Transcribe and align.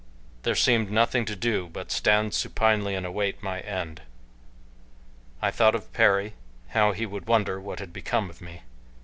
There 0.41 0.55
seemed 0.55 0.89
nothing 0.89 1.25
to 1.25 1.35
do 1.35 1.69
but 1.71 1.91
stand 1.91 2.33
supinely 2.33 2.95
and 2.95 3.05
await 3.05 3.43
my 3.43 3.59
end. 3.59 4.01
I 5.43 5.51
thought 5.51 5.75
of 5.75 5.93
Perry 5.93 6.33
how 6.69 6.91
he 6.91 7.05
would 7.05 7.27
wonder 7.27 7.61
what 7.61 7.77
had 7.77 7.93
become 7.93 8.27
of 8.27 8.41
me. 8.41 8.63